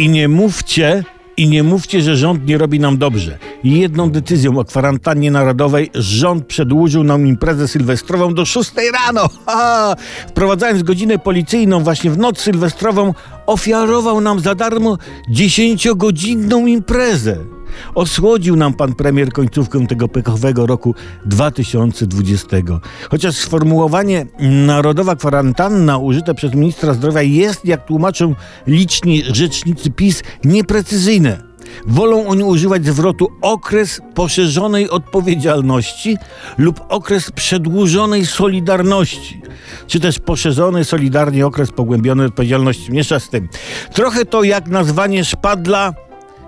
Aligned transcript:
I 0.00 0.08
nie 0.08 0.28
mówcie, 0.28 1.04
i 1.36 1.48
nie 1.48 1.62
mówcie, 1.62 2.02
że 2.02 2.16
rząd 2.16 2.46
nie 2.46 2.58
robi 2.58 2.80
nam 2.80 2.98
dobrze. 2.98 3.38
Jedną 3.64 4.10
decyzją 4.10 4.58
o 4.58 4.64
kwarantannie 4.64 5.30
narodowej 5.30 5.90
rząd 5.94 6.46
przedłużył 6.46 7.04
nam 7.04 7.26
imprezę 7.26 7.68
sylwestrową 7.68 8.34
do 8.34 8.44
6 8.44 8.72
rano. 8.92 9.28
Ha! 9.46 9.96
Wprowadzając 10.28 10.82
godzinę 10.82 11.18
policyjną 11.18 11.84
właśnie 11.84 12.10
w 12.10 12.18
noc 12.18 12.38
sylwestrową, 12.38 13.14
ofiarował 13.46 14.20
nam 14.20 14.40
za 14.40 14.54
darmo 14.54 14.98
10-godzinną 15.30 16.66
imprezę. 16.66 17.36
Osłodził 17.94 18.56
nam 18.56 18.74
pan 18.74 18.94
premier 18.94 19.32
końcówkę 19.32 19.86
tego 19.86 20.08
pekowego 20.08 20.66
roku 20.66 20.94
2020. 21.24 22.56
Chociaż 23.10 23.36
sformułowanie 23.36 24.26
narodowa 24.66 25.16
kwarantanna 25.16 25.98
użyte 25.98 26.34
przez 26.34 26.54
ministra 26.54 26.94
zdrowia 26.94 27.22
jest, 27.22 27.64
jak 27.64 27.86
tłumaczą 27.86 28.34
liczni 28.66 29.22
rzecznicy 29.32 29.90
PiS, 29.90 30.22
nieprecyzyjne. 30.44 31.50
Wolą 31.86 32.26
oni 32.26 32.44
używać 32.44 32.86
zwrotu 32.86 33.28
okres 33.42 34.00
poszerzonej 34.14 34.90
odpowiedzialności 34.90 36.16
lub 36.58 36.80
okres 36.88 37.30
przedłużonej 37.30 38.26
solidarności, 38.26 39.42
czy 39.86 40.00
też 40.00 40.18
poszerzony 40.18 40.84
solidarnie 40.84 41.46
okres 41.46 41.70
pogłębionej 41.70 42.26
odpowiedzialności. 42.26 42.90
Mniejsza 42.90 43.20
z 43.20 43.28
tym. 43.28 43.48
Trochę 43.92 44.24
to 44.24 44.42
jak 44.42 44.68
nazwanie 44.68 45.24
szpadla 45.24 45.94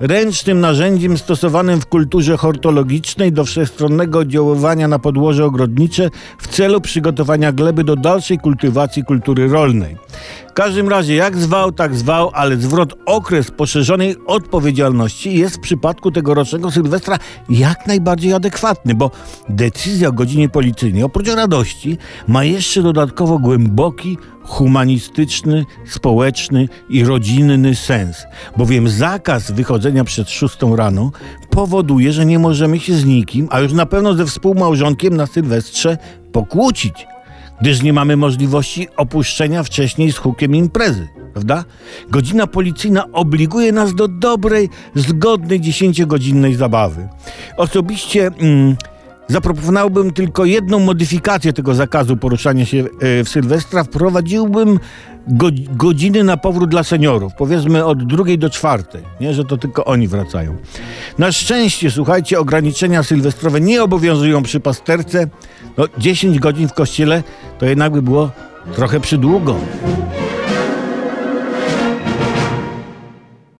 ręcznym 0.00 0.60
narzędziem 0.60 1.18
stosowanym 1.18 1.80
w 1.80 1.86
kulturze 1.86 2.36
hortologicznej 2.36 3.32
do 3.32 3.44
wszechstronnego 3.44 4.18
oddziaływania 4.18 4.88
na 4.88 4.98
podłoże 4.98 5.44
ogrodnicze 5.44 6.10
w 6.38 6.48
celu 6.48 6.80
przygotowania 6.80 7.52
gleby 7.52 7.84
do 7.84 7.96
dalszej 7.96 8.38
kultywacji 8.38 9.04
kultury 9.04 9.48
rolnej. 9.48 9.96
W 10.54 10.56
każdym 10.56 10.88
razie, 10.88 11.14
jak 11.14 11.36
zwał, 11.36 11.72
tak 11.72 11.94
zwał, 11.94 12.30
ale 12.32 12.56
zwrot 12.56 12.94
okres 13.06 13.50
poszerzonej 13.50 14.16
odpowiedzialności 14.26 15.38
jest 15.38 15.56
w 15.56 15.60
przypadku 15.60 16.10
tegorocznego 16.10 16.70
Sylwestra 16.70 17.18
jak 17.48 17.86
najbardziej 17.86 18.32
adekwatny, 18.32 18.94
bo 18.94 19.10
decyzja 19.48 20.08
o 20.08 20.12
godzinie 20.12 20.48
policyjnej, 20.48 21.02
oprócz 21.02 21.28
radości, 21.28 21.98
ma 22.28 22.44
jeszcze 22.44 22.82
dodatkowo 22.82 23.38
głęboki, 23.38 24.18
humanistyczny, 24.42 25.64
społeczny 25.86 26.68
i 26.88 27.04
rodzinny 27.04 27.74
sens, 27.74 28.16
bowiem 28.56 28.88
zakaz 28.88 29.50
wychodzenia 29.50 30.04
przed 30.04 30.30
szóstą 30.30 30.76
rano 30.76 31.10
powoduje, 31.50 32.12
że 32.12 32.26
nie 32.26 32.38
możemy 32.38 32.80
się 32.80 32.94
z 32.94 33.04
nikim, 33.04 33.48
a 33.50 33.60
już 33.60 33.72
na 33.72 33.86
pewno 33.86 34.14
ze 34.14 34.26
współmałżonkiem 34.26 35.16
na 35.16 35.26
Sylwestrze 35.26 35.98
pokłócić, 36.32 37.06
gdyż 37.60 37.82
nie 37.82 37.92
mamy 37.92 38.16
możliwości 38.16 38.88
opuszczenia 38.96 39.62
wcześniej 39.62 40.12
z 40.12 40.16
hukiem 40.16 40.56
imprezy. 40.56 41.08
Prawda? 41.32 41.64
Godzina 42.10 42.46
policyjna 42.46 43.04
obliguje 43.12 43.72
nas 43.72 43.94
do 43.94 44.08
dobrej, 44.08 44.68
zgodnej, 44.94 45.60
dziesięciogodzinnej 45.60 46.54
zabawy. 46.54 47.08
Osobiście 47.56 48.26
mm, 48.26 48.76
Zaproponowałbym 49.28 50.12
tylko 50.12 50.44
jedną 50.44 50.78
modyfikację 50.78 51.52
tego 51.52 51.74
zakazu 51.74 52.16
poruszania 52.16 52.66
się 52.66 52.78
e, 52.78 53.24
w 53.24 53.28
Sylwestra. 53.28 53.84
Wprowadziłbym 53.84 54.78
godziny 55.70 56.24
na 56.24 56.36
powrót 56.36 56.70
dla 56.70 56.82
seniorów. 56.82 57.32
Powiedzmy 57.38 57.84
od 57.84 58.06
drugiej 58.06 58.38
do 58.38 58.50
czwartej, 58.50 59.02
nie? 59.20 59.34
że 59.34 59.44
to 59.44 59.56
tylko 59.56 59.84
oni 59.84 60.08
wracają. 60.08 60.56
Na 61.18 61.32
szczęście, 61.32 61.90
słuchajcie, 61.90 62.38
ograniczenia 62.38 63.02
sylwestrowe 63.02 63.60
nie 63.60 63.82
obowiązują 63.82 64.42
przy 64.42 64.60
pasterce. 64.60 65.26
No, 65.76 65.84
10 65.98 66.38
godzin 66.38 66.68
w 66.68 66.74
kościele 66.74 67.22
to 67.58 67.66
jednak 67.66 67.92
by 67.92 68.02
było 68.02 68.30
trochę 68.74 69.00
przydługo. 69.00 69.56